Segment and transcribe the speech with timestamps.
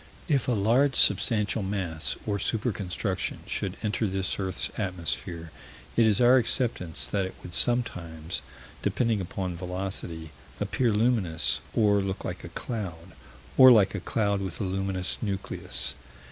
[0.27, 5.51] If a large substantial mass, or super construction, should enter this earth's atmosphere,
[5.95, 8.41] it is our acceptance that it would sometimes
[8.81, 13.11] depending upon velocity appear luminous or look like a cloud,
[13.59, 15.93] or like a cloud with a luminous nucleus.